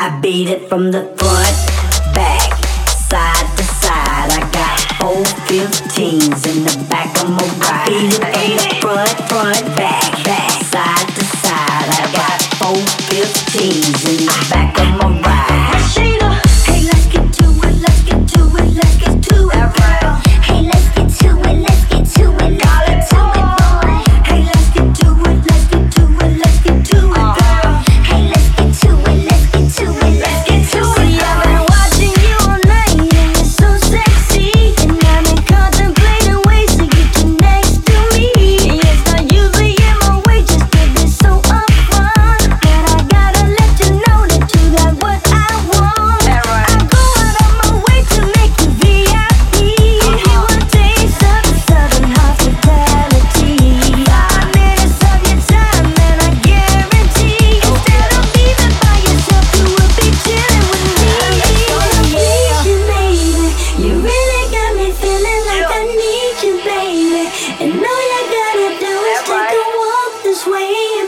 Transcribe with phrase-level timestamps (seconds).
[0.00, 1.56] I beat it from the front,
[2.14, 2.54] back,
[2.86, 4.30] side to side.
[4.30, 7.87] I got old 15s in the back of my ride.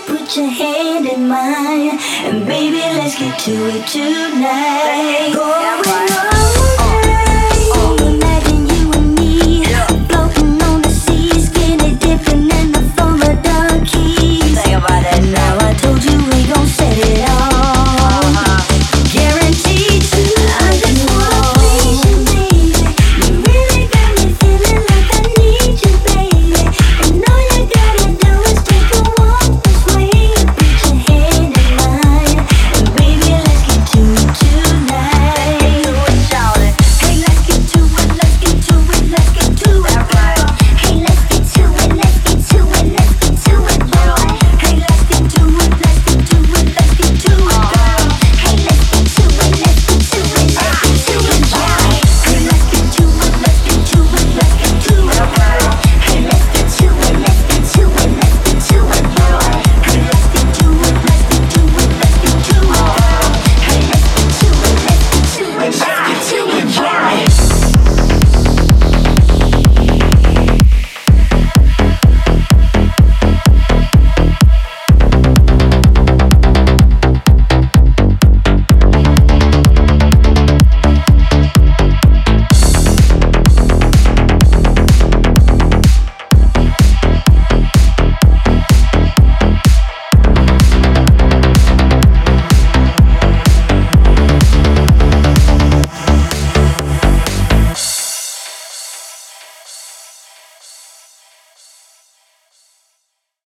[0.06, 5.39] put your hand in mine, and baby, let's get to it tonight.